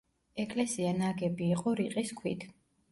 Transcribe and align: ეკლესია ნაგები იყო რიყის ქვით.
ეკლესია 0.43 0.95
ნაგები 1.03 1.51
იყო 1.59 1.79
რიყის 1.83 2.17
ქვით. 2.23 2.53